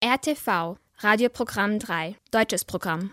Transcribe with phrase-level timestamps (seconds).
[0.00, 3.10] RTV, Radioprogramm 3, deutsches Programm.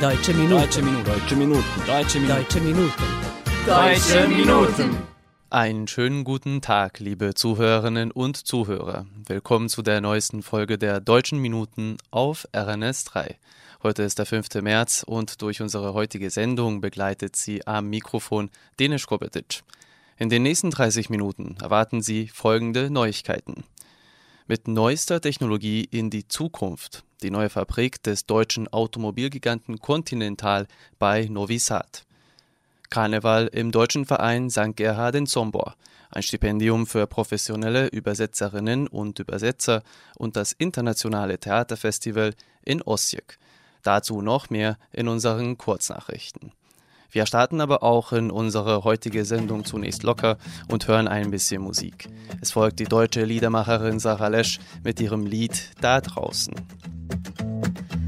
[0.00, 0.60] Deutsche Minuten.
[0.60, 1.04] Deutsche Minuten.
[1.04, 1.64] Deutsche Minuten.
[1.84, 2.30] Deutsche Minuten.
[2.30, 2.92] Deutsche Minuten.
[3.66, 4.96] Deutsche Minuten.
[5.50, 9.06] Einen schönen guten Tag, liebe Zuhörerinnen und Zuhörer.
[9.26, 13.36] Willkommen zu der neuesten Folge der Deutschen Minuten auf RNS 3.
[13.82, 14.62] Heute ist der 5.
[14.62, 19.64] März und durch unsere heutige Sendung begleitet Sie am Mikrofon Denis Kobetic.
[20.18, 23.64] In den nächsten 30 Minuten erwarten Sie folgende Neuigkeiten.
[24.48, 27.02] Mit neuester Technologie in die Zukunft.
[27.20, 30.68] Die neue Fabrik des deutschen Automobilgiganten Continental
[31.00, 32.04] bei Novi Sad.
[32.88, 34.76] Karneval im deutschen Verein St.
[34.76, 35.74] Gerhard in Sombor,
[36.10, 39.82] ein Stipendium für professionelle Übersetzerinnen und Übersetzer
[40.16, 43.40] und das internationale Theaterfestival in Osijek.
[43.82, 46.52] Dazu noch mehr in unseren Kurznachrichten.
[47.16, 50.36] Wir starten aber auch in unsere heutige Sendung zunächst locker
[50.68, 52.10] und hören ein bisschen Musik.
[52.42, 56.52] Es folgt die deutsche Liedermacherin Sarah Lesch mit ihrem Lied Da draußen.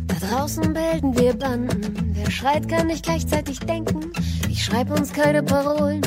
[0.09, 2.11] Da draußen bilden wir Banden.
[2.13, 4.13] Wer schreit, kann nicht gleichzeitig denken.
[4.51, 6.03] Ich schreib uns keine Parolen.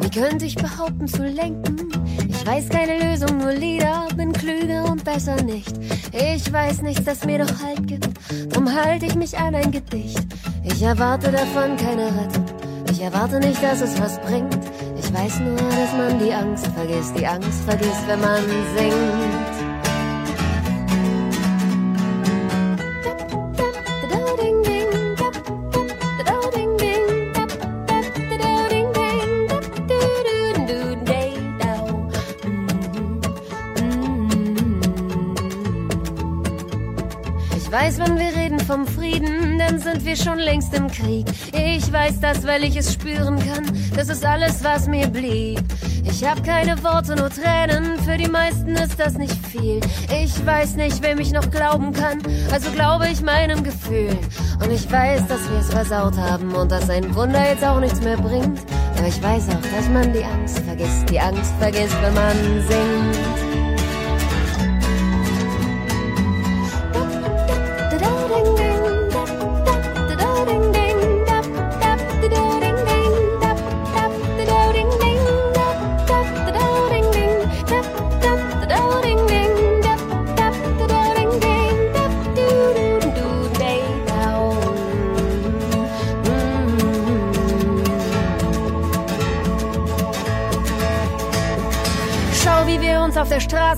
[0.00, 1.76] Wie könnte ich behaupten zu lenken?
[2.26, 4.08] Ich weiß keine Lösung, nur Lieder.
[4.16, 5.76] Bin klüger und besser nicht.
[6.10, 8.08] Ich weiß nichts, das mir doch Halt gibt.
[8.48, 10.26] Drum halte ich mich an ein Gedicht.
[10.64, 12.45] Ich erwarte davon keine Rettung.
[12.96, 14.58] Ich erwarte nicht, dass es was bringt.
[14.98, 17.14] Ich weiß nur, dass man die Angst vergisst.
[17.14, 18.42] Die Angst vergisst, wenn man
[18.74, 19.66] singt.
[37.56, 38.25] Ich weiß, wenn wir
[39.76, 41.26] dann sind wir schon längst im Krieg.
[41.52, 43.64] Ich weiß das, weil ich es spüren kann.
[43.94, 45.60] Das ist alles, was mir blieb.
[46.04, 47.98] Ich hab keine Worte, nur Tränen.
[48.04, 49.80] Für die meisten ist das nicht viel.
[50.22, 52.22] Ich weiß nicht, wem ich noch glauben kann.
[52.52, 54.16] Also glaube ich meinem Gefühl.
[54.62, 58.00] Und ich weiß, dass wir es versaut haben und dass ein Wunder jetzt auch nichts
[58.00, 58.60] mehr bringt.
[58.96, 61.10] Aber ich weiß auch, dass man die Angst vergisst.
[61.10, 62.36] Die Angst vergisst, wenn man
[62.66, 63.35] singt.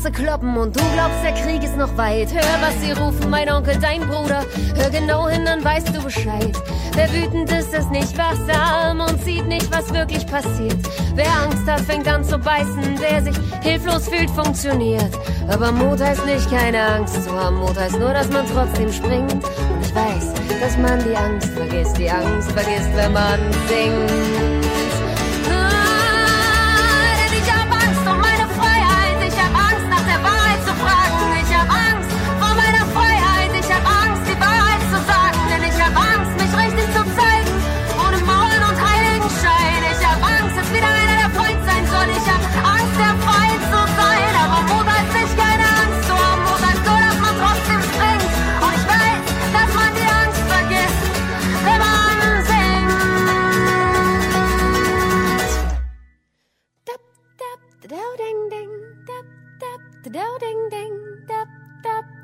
[0.08, 2.32] Straße kloppen und du glaubst, der Krieg ist noch weit.
[2.32, 4.44] Hör, was sie rufen, mein Onkel, dein Bruder.
[4.76, 6.52] Hör genau hin, dann weißt du Bescheid.
[6.94, 10.76] Wer wütend ist, ist nicht wachsam und sieht nicht, was wirklich passiert.
[11.14, 12.98] Wer Angst hat, fängt an zu beißen.
[12.98, 15.10] Wer sich hilflos fühlt, funktioniert.
[15.48, 17.56] Aber Mut heißt nicht, keine Angst zu haben.
[17.56, 19.32] Mut heißt nur, dass man trotzdem springt.
[19.32, 21.96] Und ich weiß, dass man die Angst vergisst.
[21.98, 23.38] Die Angst vergisst, wenn man
[23.69, 24.67] singt.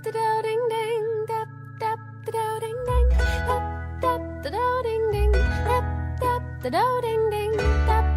[0.04, 0.10] da
[6.70, 7.56] do ding ding
[7.86, 8.13] da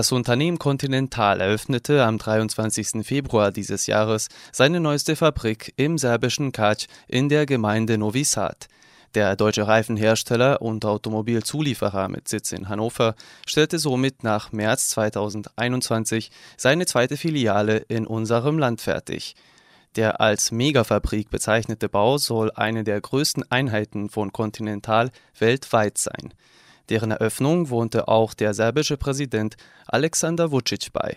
[0.00, 3.06] Das Unternehmen Continental eröffnete am 23.
[3.06, 8.68] Februar dieses Jahres seine neueste Fabrik im serbischen Kac in der Gemeinde Novi Sad.
[9.14, 13.14] Der deutsche Reifenhersteller und Automobilzulieferer mit Sitz in Hannover
[13.46, 19.34] stellte somit nach März 2021 seine zweite Filiale in unserem Land fertig.
[19.96, 26.32] Der als Megafabrik bezeichnete Bau soll eine der größten Einheiten von Continental weltweit sein.
[26.90, 29.56] Deren Eröffnung wohnte auch der serbische Präsident
[29.86, 31.16] Alexander Vucic bei.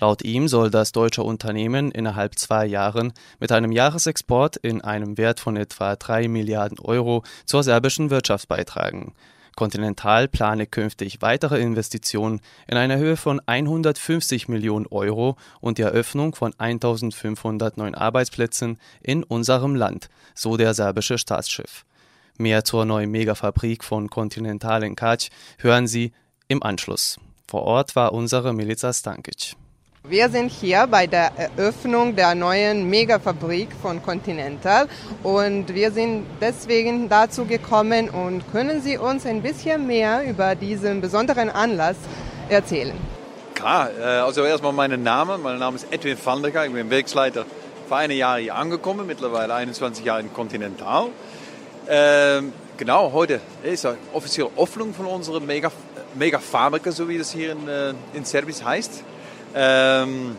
[0.00, 5.38] Laut ihm soll das deutsche Unternehmen innerhalb zwei Jahren mit einem Jahresexport in einem Wert
[5.38, 9.14] von etwa 3 Milliarden Euro zur serbischen Wirtschaft beitragen.
[9.54, 16.34] Continental plane künftig weitere Investitionen in einer Höhe von 150 Millionen Euro und die Eröffnung
[16.34, 21.84] von 1500 neuen Arbeitsplätzen in unserem Land, so der serbische Staatschef.
[22.36, 26.10] Mehr zur neuen Megafabrik von Continental in Kać hören Sie
[26.48, 27.20] im Anschluss.
[27.46, 29.54] Vor Ort war unsere Milica Stankic.
[30.02, 34.88] Wir sind hier bei der Eröffnung der neuen Megafabrik von Continental
[35.22, 41.00] und wir sind deswegen dazu gekommen und können Sie uns ein bisschen mehr über diesen
[41.00, 41.96] besonderen Anlass
[42.48, 42.96] erzählen?
[43.54, 43.90] Klar,
[44.24, 45.38] also erstmal mein Name.
[45.38, 46.64] Mein Name ist Edwin van der.
[46.66, 47.46] Ich bin Werksleiter
[47.86, 51.10] vor einem Jahr hier angekommen, mittlerweile 21 Jahre in Continental.
[51.86, 55.70] Ähm, genau, heute ist die offizielle Öffnung von unserer Mega,
[56.14, 57.68] Megafabrika, so wie das hier in,
[58.14, 59.02] in Serbisch heißt.
[59.54, 60.36] Ähm,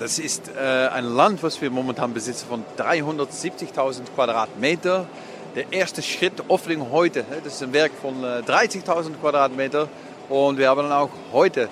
[0.00, 5.06] das ist äh, ein Land, was wir momentan besitzen von 370.000 Quadratmeter.
[5.54, 9.88] Der erste Schritt, Öffnung heute, das ist ein Werk von äh, 30.000 Quadratmeter.
[10.28, 11.68] Und wir haben dann auch heute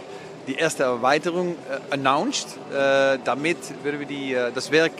[0.46, 2.58] die erste Erweiterung äh, announced.
[3.24, 4.92] damit werden wir die, das Werk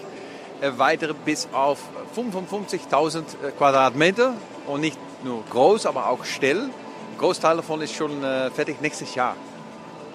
[0.60, 1.78] erweitern bis auf
[2.16, 3.22] 55.000
[3.58, 4.34] Quadratmeter.
[4.66, 6.62] Und nicht nur groß, aber auch still.
[6.62, 8.22] Ein Großteil davon ist schon
[8.54, 9.36] fertig nächstes Jahr.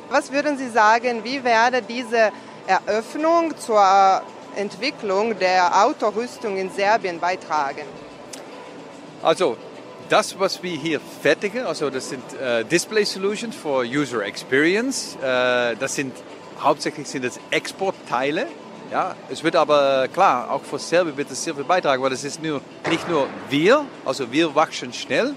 [0.10, 2.32] Was würden Sie sagen, wie werde diese
[2.66, 4.24] Eröffnung zur
[4.56, 7.84] Entwicklung der Autorüstung in Serbien beitragen?
[9.22, 9.58] Also,
[10.10, 15.16] das, was wir hier fertigen, also das sind äh, Display Solutions for User Experience.
[15.22, 16.14] Äh, das sind
[16.60, 18.48] hauptsächlich sind das Exportteile.
[18.92, 22.24] Ja, es wird aber klar, auch für Serbien wird es sehr viel beitragen, weil das
[22.24, 22.60] ist nur,
[22.90, 25.36] nicht nur wir, also wir wachsen schnell.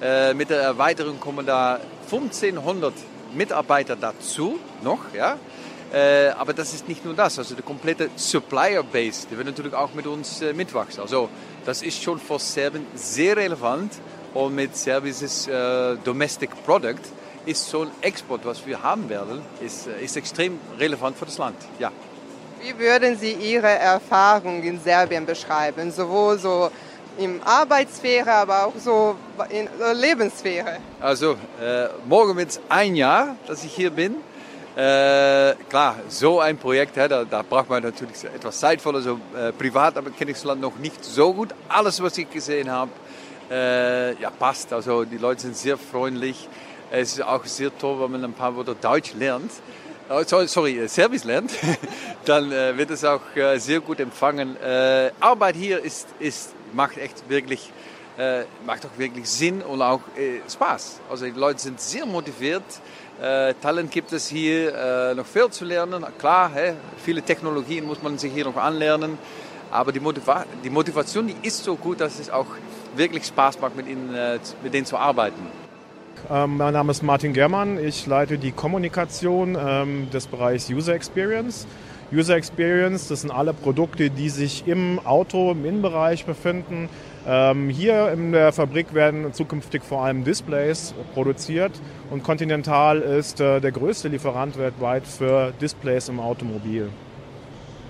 [0.00, 2.92] Äh, mit der Erweiterung kommen da 1500
[3.34, 5.38] Mitarbeiter dazu noch, ja.
[5.92, 9.74] Äh, aber das ist nicht nur das, also der komplette Supplier Base, der wird natürlich
[9.74, 11.00] auch mit uns äh, mitwachsen.
[11.02, 11.28] Also
[11.66, 13.92] das ist schon für Serbien sehr relevant
[14.34, 17.02] und mit Services äh, Domestic Product
[17.44, 21.38] ist so ein Export, was wir haben werden, ist, äh, ist extrem relevant für das
[21.38, 21.90] Land, ja.
[22.64, 26.70] Wie würden Sie Ihre Erfahrung in Serbien beschreiben, sowohl so
[27.18, 29.16] in Arbeitssphäre, aber auch so
[29.50, 30.78] in der Lebenssphäre.
[30.98, 34.14] Also äh, morgen wird es ein Jahr, dass ich hier bin.
[34.76, 38.94] Äh, klar, so ein Projekt, hè, da, da, braucht man natürlich etwas Zeit für.
[38.94, 41.50] Also äh, privat aber kenne ich das Land noch nicht so gut.
[41.68, 42.92] Alles, was ich gesehen habe,
[43.50, 44.72] äh, ja, passt.
[44.72, 46.48] Also die Leute sind sehr freundlich.
[46.90, 49.50] Es ist auch sehr toll, wenn man ein paar Worte Deutsch lernt.
[50.10, 51.50] Oh, sorry, äh, Serbisch lernt,
[52.26, 54.54] dann äh, wird es auch äh, sehr gut empfangen.
[55.18, 57.72] Arbeit hier ist, ist macht echt wirklich,
[58.66, 60.00] macht auch wirklich Sinn und auch
[60.50, 61.00] Spaß.
[61.10, 62.64] Also die Leute sind sehr motiviert.
[63.62, 66.04] Talent gibt es hier noch viel zu lernen.
[66.18, 66.50] Klar,
[67.04, 69.18] viele Technologien muss man sich hier noch anlernen.
[69.70, 72.46] Aber die, Motiva die Motivation die ist so gut, dass es auch
[72.96, 74.16] wirklich Spaß macht, mit, ihnen,
[74.62, 75.63] mit denen zu arbeiten.
[76.30, 77.78] Ähm, mein Name ist Martin Germann.
[77.84, 81.66] Ich leite die Kommunikation ähm, des Bereichs User Experience.
[82.12, 86.88] User Experience, das sind alle Produkte, die sich im Auto, im Innenbereich befinden.
[87.26, 91.72] Ähm, hier in der Fabrik werden zukünftig vor allem Displays produziert
[92.10, 96.88] und Continental ist äh, der größte Lieferant weltweit für Displays im Automobil.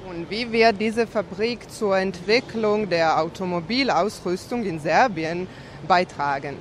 [0.08, 5.46] Und wie wird diese Fabrik zur Entwicklung der Automobilausrüstung in Serbien
[5.86, 6.56] beitragen?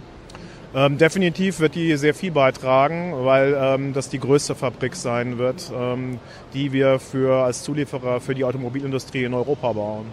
[0.76, 5.72] Ähm, definitiv wird die sehr viel beitragen, weil ähm, das die größte Fabrik sein wird,
[5.76, 6.18] ähm,
[6.56, 10.06] die wir für, als Zulieferer für die Automobilindustrie in Europa bauen.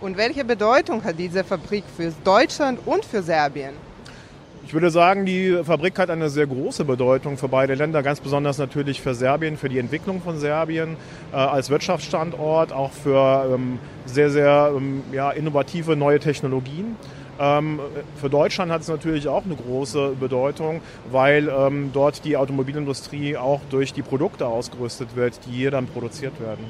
[0.00, 3.74] Und welche Bedeutung hat diese Fabrik für Deutschland und für Serbien?
[4.64, 8.58] Ich würde sagen, die Fabrik hat eine sehr große Bedeutung für beide Länder, ganz besonders
[8.58, 10.96] natürlich für Serbien, für die Entwicklung von Serbien
[11.32, 16.96] äh, als Wirtschaftsstandort, auch für ähm, sehr, sehr ähm, ja, innovative neue Technologien.
[17.40, 17.80] Ähm,
[18.16, 23.62] für Deutschland hat es natürlich auch eine große Bedeutung, weil ähm, dort die Automobilindustrie auch
[23.70, 26.66] durch die Produkte ausgerüstet wird, die hier dann produziert werden.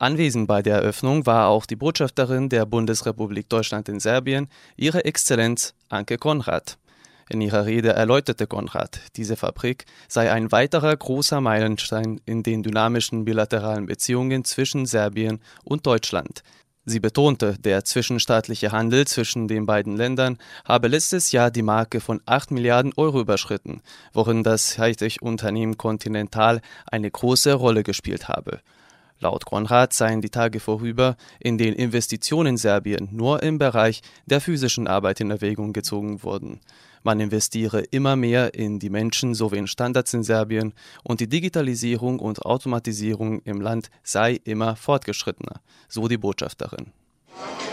[0.00, 5.74] Anwesend bei der Eröffnung war auch die Botschafterin der Bundesrepublik Deutschland in Serbien, ihre Exzellenz
[5.88, 6.78] Anke Konrad.
[7.30, 13.24] In ihrer Rede erläuterte Konrad, diese Fabrik sei ein weiterer großer Meilenstein in den dynamischen
[13.24, 16.42] bilateralen Beziehungen zwischen Serbien und Deutschland,
[16.88, 22.22] Sie betonte, der zwischenstaatliche Handel zwischen den beiden Ländern habe letztes Jahr die Marke von
[22.24, 23.82] 8 Milliarden Euro überschritten,
[24.14, 28.60] worin das Hightech-Unternehmen Continental eine große Rolle gespielt habe.
[29.20, 34.40] Laut Konrad seien die Tage vorüber, in denen Investitionen in Serbien nur im Bereich der
[34.40, 36.58] physischen Arbeit in Erwägung gezogen wurden.
[37.08, 42.18] Man investiere immer mehr in die Menschen sowie in Standards in Serbien und die Digitalisierung
[42.18, 46.92] und Automatisierung im Land sei immer fortgeschrittener, so die Botschafterin.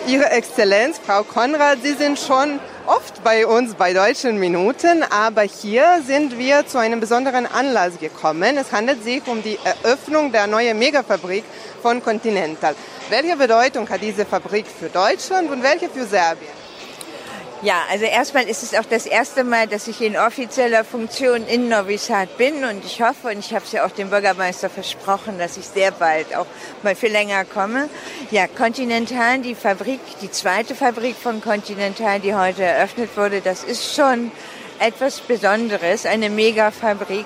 [0.07, 6.01] Ihre Exzellenz, Frau Konrad, Sie sind schon oft bei uns bei Deutschen Minuten, aber hier
[6.07, 8.55] sind wir zu einem besonderen Anlass gekommen.
[8.55, 11.43] Es handelt sich um die Eröffnung der neuen Megafabrik
[11.81, 12.73] von Continental.
[13.09, 16.64] Welche Bedeutung hat diese Fabrik für Deutschland und welche für Serbien?
[17.61, 21.69] Ja, also erstmal ist es auch das erste Mal, dass ich in offizieller Funktion in
[21.69, 25.39] Novi Sad bin und ich hoffe, und ich habe es ja auch dem Bürgermeister versprochen,
[25.39, 26.47] dass ich sehr bald auch
[26.83, 27.89] mal für länger komme.
[28.29, 33.95] Ja, Continental, die Fabrik, die zweite Fabrik von Continental, die heute eröffnet wurde, das ist
[33.95, 34.31] schon
[34.79, 37.25] etwas Besonderes, eine Megafabrik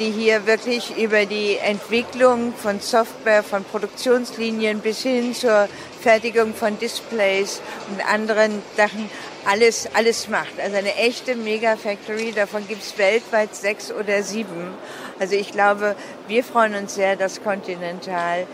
[0.00, 5.68] die hier wirklich über die Entwicklung von Software, von Produktionslinien bis hin zur
[6.00, 7.60] Fertigung von Displays
[7.90, 9.10] und anderen Sachen
[9.46, 10.60] alles, alles macht.
[10.62, 14.74] Also eine echte Mega-Factory, davon gibt es weltweit sechs oder sieben.
[15.18, 15.96] Also ich glaube,
[16.28, 18.46] wir freuen uns sehr, dass Continental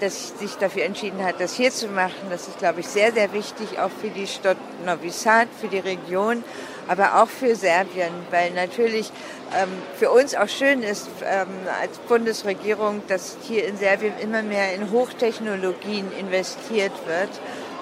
[0.00, 2.28] dass sich dafür entschieden hat, das hier zu machen.
[2.30, 5.78] Das ist, glaube ich, sehr, sehr wichtig, auch für die Stadt Novi Sad, für die
[5.78, 6.44] Region,
[6.86, 9.10] aber auch für Serbien, weil natürlich
[9.56, 11.48] ähm, für uns auch schön ist ähm,
[11.80, 17.30] als Bundesregierung, dass hier in Serbien immer mehr in Hochtechnologien investiert wird.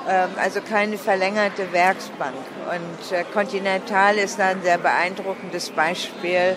[0.08, 2.34] Ähm, also keine verlängerte Werksbank.
[2.70, 6.56] Und äh, Continental ist da ein sehr beeindruckendes Beispiel.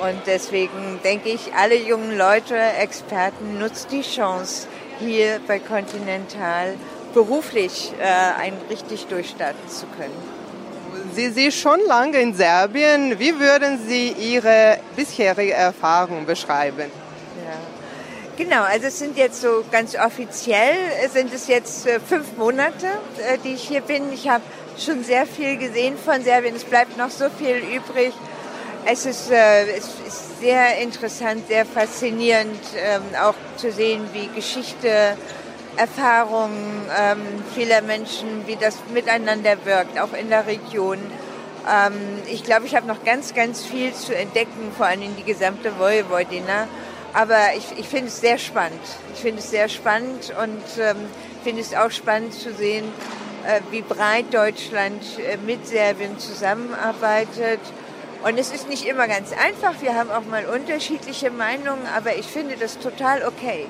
[0.00, 4.66] Und deswegen denke ich, alle jungen Leute, Experten, nutzt die Chance,
[4.98, 6.74] hier bei Continental
[7.12, 8.04] beruflich äh,
[8.40, 10.40] ein richtig durchstarten zu können.
[11.14, 13.18] Sie sind schon lange in Serbien.
[13.18, 16.90] Wie würden Sie Ihre bisherige Erfahrung beschreiben?
[18.40, 20.74] Genau, also es sind jetzt so ganz offiziell,
[21.12, 22.86] sind es jetzt äh, fünf Monate,
[23.18, 24.10] äh, die ich hier bin.
[24.14, 24.42] Ich habe
[24.78, 26.56] schon sehr viel gesehen von Serbien.
[26.56, 28.14] Es bleibt noch so viel übrig.
[28.86, 35.18] Es ist, äh, es ist sehr interessant, sehr faszinierend, ähm, auch zu sehen, wie Geschichte
[35.76, 37.20] Erfahrungen ähm,
[37.54, 40.96] vieler Menschen, wie das miteinander wirkt, auch in der Region.
[41.70, 41.92] Ähm,
[42.26, 46.68] ich glaube, ich habe noch ganz, ganz viel zu entdecken, vor allem die gesamte Vojvodina.
[47.12, 48.80] Aber ich, ich finde es sehr spannend.
[49.14, 50.96] Ich finde es sehr spannend und ähm,
[51.42, 52.84] finde es auch spannend zu sehen,
[53.46, 57.60] äh, wie breit Deutschland äh, mit Serbien zusammenarbeitet.
[58.22, 59.80] Und es ist nicht immer ganz einfach.
[59.80, 63.66] Wir haben auch mal unterschiedliche Meinungen, aber ich finde das total okay.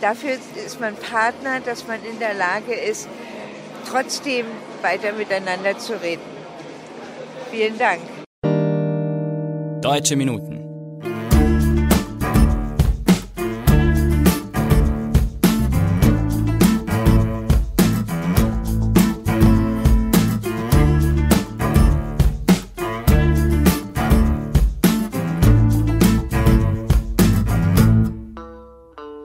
[0.00, 3.08] Dafür ist man Partner, dass man in der Lage ist,
[3.88, 4.46] trotzdem
[4.80, 6.22] weiter miteinander zu reden.
[7.50, 8.00] Vielen Dank.
[9.82, 10.69] Deutsche Minuten.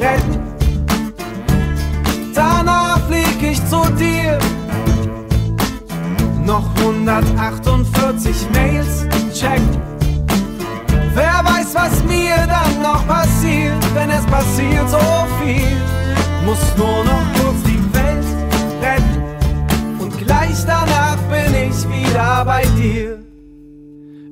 [0.00, 0.40] retten.
[2.34, 4.38] Danach flieg ich zu dir.
[6.44, 9.80] Noch 148 Mails checken.
[11.14, 14.98] Wer weiß, was mir dann noch passiert, wenn es passiert so
[15.42, 15.76] viel.
[16.44, 18.26] Muss nur noch kurz die Welt
[18.80, 20.00] retten.
[20.00, 23.18] Und gleich danach bin ich wieder bei dir.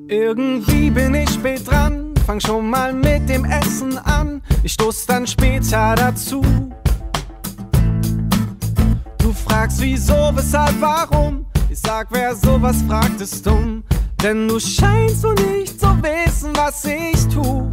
[0.07, 5.25] Irgendwie bin ich spät dran fang schon mal mit dem Essen an, ich stoß dann
[5.25, 6.43] später dazu.
[9.17, 11.47] Du fragst wieso, weshalb, warum?
[11.71, 13.83] Ich sag, wer sowas fragt, ist dumm.
[14.21, 17.67] Denn du scheinst so nicht zu wissen, was ich tu.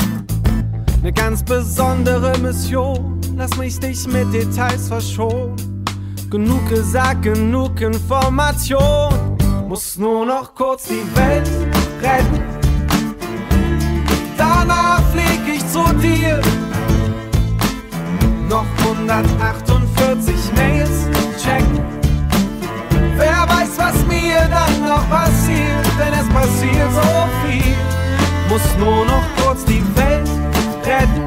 [1.03, 5.85] Ne ganz besondere Mission, lass mich dich mit Details verschonen.
[6.31, 9.37] Genug gesagt, genug Information.
[9.69, 11.51] Muss nur noch kurz die Welt
[12.01, 12.56] retten
[14.37, 16.41] danach flieg ich zu dir.
[18.49, 21.09] Noch 148 Mails
[21.43, 21.81] checken.
[23.17, 27.75] Wer weiß, was mir dann noch passiert, denn es passiert so viel.
[28.49, 30.29] Muss nur noch kurz die Welt
[30.85, 31.23] retten.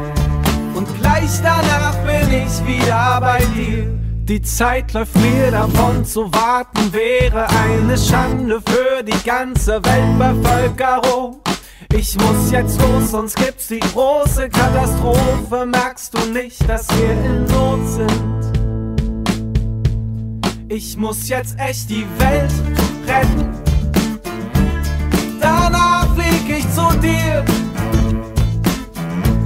[0.76, 4.00] Und gleich danach bin ich wieder bei dir.
[4.30, 11.42] Die Zeit läuft mir davon, zu warten wäre eine Schande für die ganze Weltbevölkerung.
[11.94, 15.66] Ich muss jetzt los, sonst gibt's die große Katastrophe.
[15.66, 18.40] Merkst du nicht, dass wir in Not sind?
[20.70, 22.52] Ich muss jetzt echt die Welt
[23.08, 23.50] retten.
[25.42, 27.44] Danach flieg ich zu dir.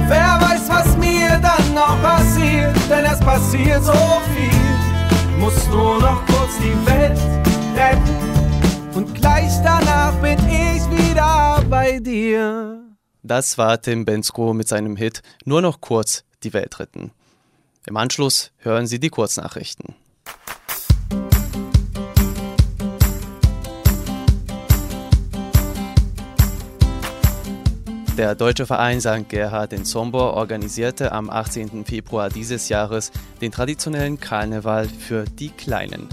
[0.07, 3.93] Wer weiß, was mir dann noch passiert, denn es passiert so
[4.35, 4.51] viel.
[5.39, 7.17] Muss nur noch kurz die Welt
[7.75, 8.15] retten.
[8.93, 12.81] Und gleich danach bin ich wieder bei dir.
[13.23, 17.11] Das war Tim Bensko mit seinem Hit Nur noch kurz die Welt retten.
[17.85, 19.95] Im Anschluss hören Sie die Kurznachrichten.
[28.17, 29.29] Der deutsche Verein St.
[29.29, 31.85] Gerhard in Sombor organisierte am 18.
[31.85, 36.07] Februar dieses Jahres den traditionellen Karneval für die Kleinen.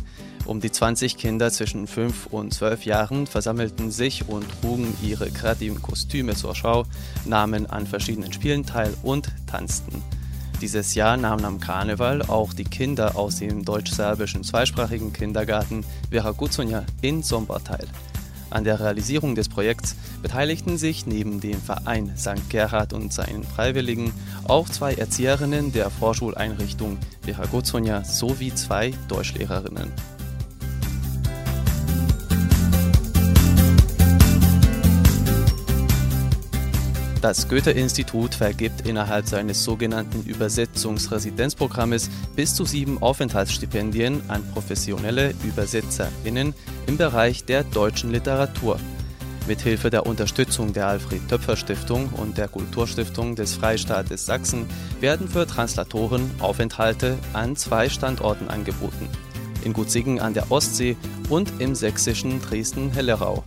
[0.47, 5.82] Um die 20 Kinder zwischen 5 und 12 Jahren versammelten sich und trugen ihre kreativen
[5.82, 6.85] Kostüme zur Schau,
[7.26, 10.02] nahmen an verschiedenen Spielen teil und tanzten.
[10.60, 16.84] Dieses Jahr nahmen am Karneval auch die Kinder aus dem deutsch-serbischen zweisprachigen Kindergarten Vera Gucunja
[17.00, 17.86] in Sombor teil.
[18.50, 22.48] An der Realisierung des Projekts beteiligten sich neben dem Verein St.
[22.48, 24.12] Gerhard und seinen Freiwilligen
[24.44, 29.92] auch zwei Erzieherinnen der Vorschuleinrichtung Vera Gucunja sowie zwei Deutschlehrerinnen.
[37.20, 46.54] Das Goethe-Institut vergibt innerhalb seines sogenannten Übersetzungsresidenzprogrammes bis zu sieben Aufenthaltsstipendien an professionelle ÜbersetzerInnen
[46.87, 48.78] im Bereich der deutschen Literatur.
[49.48, 54.66] Mithilfe der Unterstützung der Alfred-Töpfer-Stiftung und der Kulturstiftung des Freistaates Sachsen
[55.00, 59.09] werden für Translatoren Aufenthalte an zwei Standorten angeboten.
[59.64, 60.96] In Gutzingen an der Ostsee
[61.28, 63.42] und im sächsischen Dresden-Hellerau.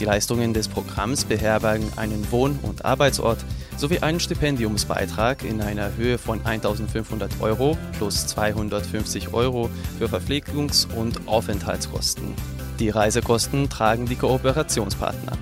[0.00, 3.44] Die Leistungen des Programms beherbergen einen Wohn- und Arbeitsort
[3.76, 11.28] sowie einen Stipendiumsbeitrag in einer Höhe von 1500 Euro plus 250 Euro für Verpflegungs- und
[11.28, 12.34] Aufenthaltskosten.
[12.78, 15.32] Die Reisekosten tragen die Kooperationspartner.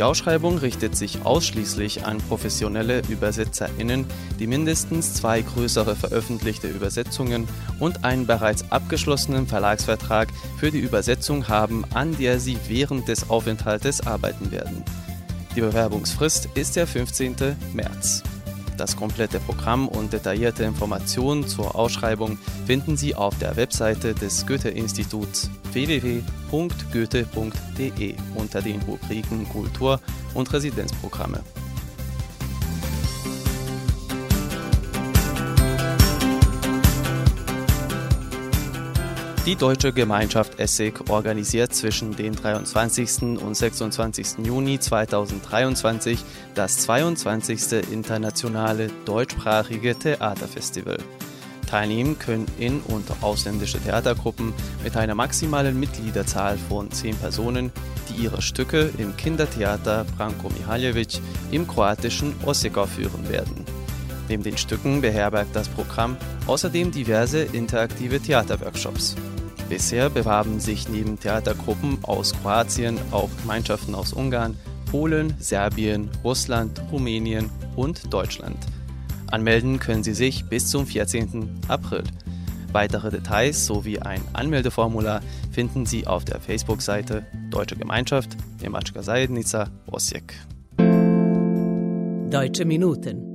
[0.00, 4.06] Die Ausschreibung richtet sich ausschließlich an professionelle ÜbersetzerInnen,
[4.38, 7.46] die mindestens zwei größere veröffentlichte Übersetzungen
[7.78, 14.06] und einen bereits abgeschlossenen Verlagsvertrag für die Übersetzung haben, an der sie während des Aufenthaltes
[14.06, 14.86] arbeiten werden.
[15.54, 17.36] Die Bewerbungsfrist ist der 15.
[17.74, 18.22] März.
[18.80, 25.50] Das komplette Programm und detaillierte Informationen zur Ausschreibung finden Sie auf der Webseite des Goethe-Instituts
[25.72, 26.24] www.goethe.de
[28.36, 30.00] unter den Rubriken Kultur
[30.32, 31.42] und Residenzprogramme.
[39.46, 43.40] Die Deutsche Gemeinschaft Essig organisiert zwischen den 23.
[43.40, 44.44] und 26.
[44.44, 46.22] Juni 2023
[46.54, 47.90] das 22.
[47.90, 50.98] internationale deutschsprachige Theaterfestival.
[51.66, 54.52] Teilnehmen können in- und ausländische Theatergruppen
[54.84, 57.72] mit einer maximalen Mitgliederzahl von 10 Personen,
[58.10, 61.18] die ihre Stücke im Kindertheater Branko Mihaljevic
[61.50, 63.69] im kroatischen Osijek führen werden.
[64.30, 66.16] Neben den Stücken beherbergt das Programm
[66.46, 69.16] außerdem diverse interaktive Theaterworkshops.
[69.68, 74.56] Bisher bewarben sich neben Theatergruppen aus Kroatien auch Gemeinschaften aus Ungarn,
[74.88, 78.56] Polen, Serbien, Russland, Rumänien und Deutschland.
[79.32, 81.62] Anmelden können Sie sich bis zum 14.
[81.66, 82.04] April.
[82.70, 90.34] Weitere Details sowie ein Anmeldeformular finden Sie auf der Facebook-Seite Deutsche Gemeinschaft Nemačka Zajednica Osijek.
[92.30, 93.29] Deutsche Minuten.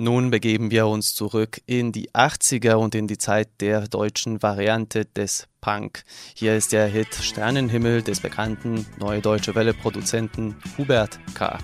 [0.00, 5.06] Nun begeben wir uns zurück in die 80er und in die Zeit der deutschen Variante
[5.06, 6.04] des Punk.
[6.34, 11.58] Hier ist der Hit Sternenhimmel des bekannten Neue Deutsche Welle-Produzenten Hubert K.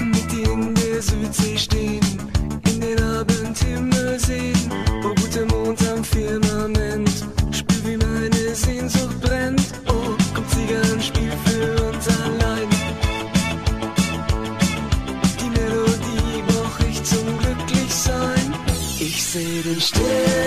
[0.00, 2.00] Mit dir in der Südsee stehen,
[2.72, 4.72] in den Abendhimmel sehen,
[19.68, 20.45] Ich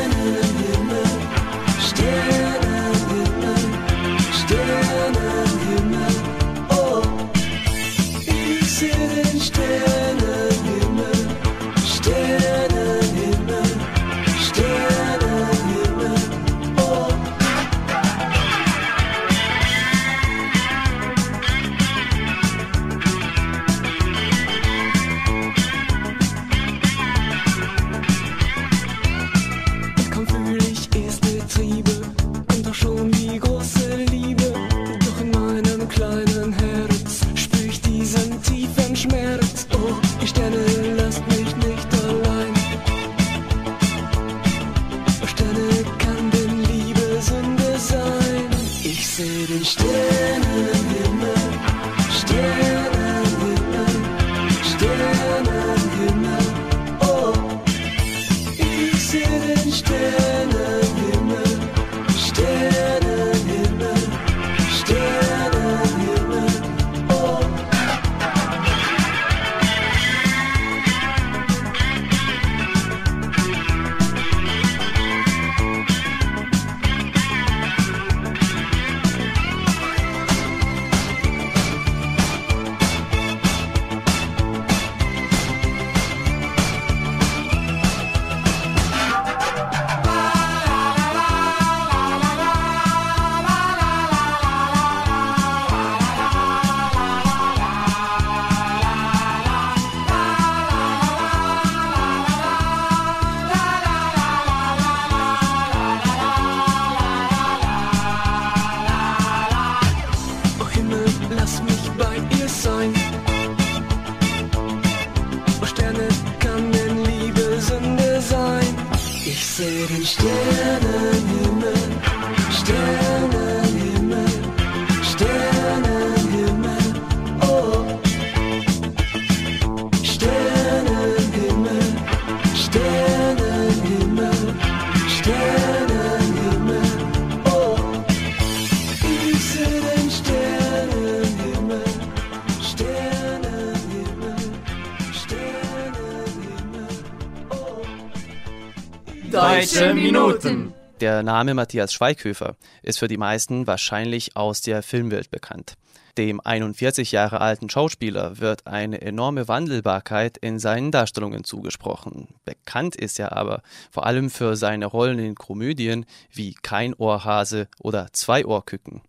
[151.19, 155.73] Der Name Matthias Schweighöfer ist für die meisten wahrscheinlich aus der Filmwelt bekannt.
[156.17, 162.29] Dem 41 Jahre alten Schauspieler wird eine enorme Wandelbarkeit in seinen Darstellungen zugesprochen.
[162.45, 168.07] Bekannt ist er aber vor allem für seine Rollen in Komödien wie Kein Ohrhase oder
[168.13, 169.01] Zwei Ohrküken.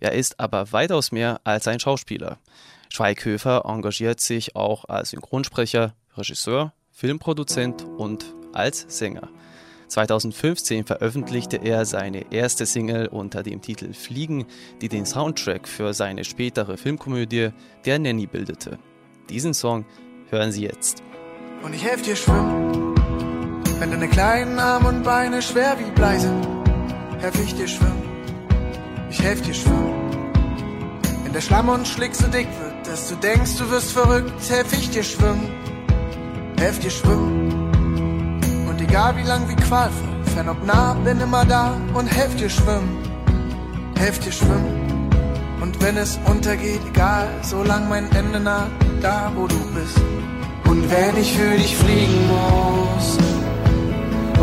[0.00, 2.38] Er ist aber weitaus mehr als ein Schauspieler.
[2.88, 9.28] Schweighöfer engagiert sich auch als Synchronsprecher, Regisseur, Filmproduzent und als Sänger.
[9.92, 14.46] 2015 veröffentlichte er seine erste Single unter dem Titel Fliegen,
[14.80, 17.50] die den Soundtrack für seine spätere Filmkomödie
[17.84, 18.78] Der Nanny bildete.
[19.28, 19.84] Diesen Song
[20.30, 21.02] hören Sie jetzt.
[21.62, 22.94] Und ich helf dir schwimmen.
[23.78, 26.42] Wenn deine kleinen Arme und Beine schwer wie Blei sind,
[27.20, 28.02] helf ich dir schwimmen.
[29.10, 30.10] Ich helf dir schwimmen.
[31.22, 34.72] Wenn der Schlamm und Schlick so dick wird, dass du denkst, du wirst verrückt, helf
[34.72, 35.50] ich dir schwimmen.
[36.56, 37.81] Helf dir schwimmen.
[38.92, 42.90] Egal wie lang, wie qualvoll, fern ob nah, bin immer da und helf dir schwimmen.
[43.96, 45.08] Helf dir schwimmen.
[45.62, 48.66] Und wenn es untergeht, egal, solang mein Ende nah,
[49.00, 49.98] da wo du bist.
[50.66, 53.16] Und wenn ich für dich fliegen muss,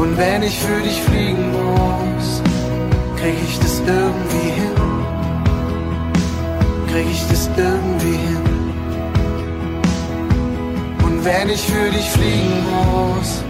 [0.02, 2.42] und wenn ich für dich fliegen muss,
[3.18, 4.78] krieg ich das irgendwie hin.
[6.92, 8.46] Krieg ich das irgendwie hin.
[11.06, 13.44] Und wenn ich für dich fliegen muss,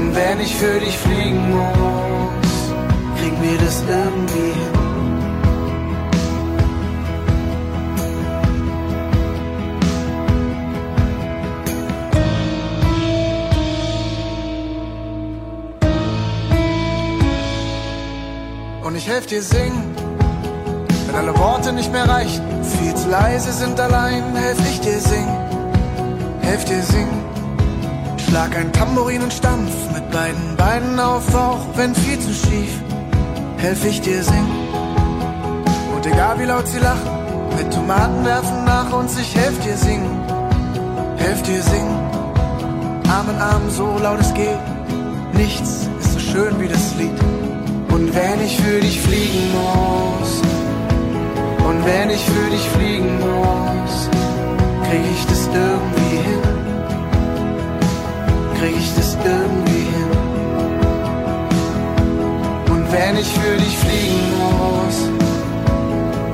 [0.00, 2.52] und wenn ich für dich fliegen muss,
[3.18, 4.74] kriegen wir das irgendwie hin.
[18.82, 19.94] Und ich helf dir singen,
[21.06, 25.38] wenn alle Worte nicht mehr reichen, viel zu leise sind allein, helf ich dir singen,
[26.42, 27.19] helf dir singen.
[28.30, 32.70] Schlag ein Tambourin und stampf mit beiden Beinen auf, auch wenn viel zu schief,
[33.56, 34.68] helf ich dir singen.
[35.92, 37.10] Und egal wie laut sie lachen,
[37.58, 40.16] mit Tomaten werfen nach uns, ich helf dir singen,
[41.16, 41.98] helf dir singen.
[43.08, 44.62] Arm in Arm, so laut es geht,
[45.32, 47.18] nichts ist so schön wie das Lied.
[47.92, 50.40] Und wenn ich für dich fliegen muss,
[51.68, 54.08] und wenn ich für dich fliegen muss,
[54.88, 56.49] krieg ich das irgendwie hin
[58.60, 60.10] krieg ich das irgendwie hin.
[62.70, 64.98] Und wenn ich für dich fliegen muss,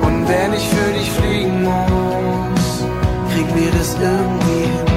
[0.05, 2.83] und wenn ich für dich fliegen muss,
[3.31, 4.96] krieg mir das irgendwie hin.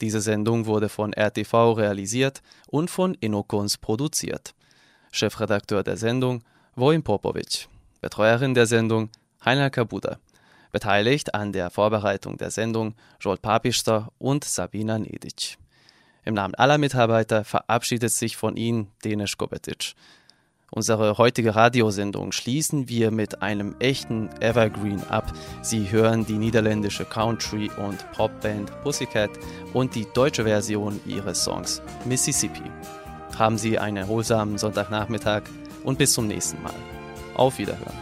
[0.00, 4.54] Diese Sendung wurde von RTV realisiert und von Inokons produziert.
[5.12, 6.42] Chefredakteur der Sendung
[6.74, 7.68] Vojin Popovic.
[8.00, 9.10] Betreuerin der Sendung
[9.44, 10.18] Heiner Kabuda.
[10.72, 15.56] Beteiligt an der Vorbereitung der Sendung Joel Papister und Sabina Nedic.
[16.24, 19.94] Im Namen aller Mitarbeiter verabschiedet sich von Ihnen Denis Kobetic.
[20.74, 25.32] Unsere heutige Radiosendung schließen wir mit einem echten Evergreen ab.
[25.62, 29.30] Sie hören die niederländische Country- und Popband Pussycat
[29.72, 32.64] und die deutsche Version ihres Songs Mississippi.
[33.38, 35.42] Haben Sie einen erholsamen Sonntagnachmittag
[35.84, 36.74] und bis zum nächsten Mal.
[37.36, 37.94] Auf Wiederhören.